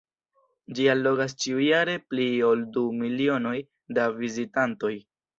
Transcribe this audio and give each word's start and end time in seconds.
Ĝi 0.77 0.85
allogas 0.93 1.33
ĉiujare 1.43 1.93
pli 2.13 2.25
ol 2.47 2.63
du 2.77 2.85
milionoj 3.01 3.53
da 3.99 4.07
vizitantoj. 4.15 4.91